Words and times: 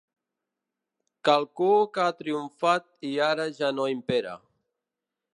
Qualcú 1.27 1.67
que 1.97 2.01
ha 2.05 2.15
triomfat 2.21 2.87
i 3.09 3.11
ara 3.25 3.45
ja 3.59 3.69
no 3.81 3.85
impera. 3.97 4.33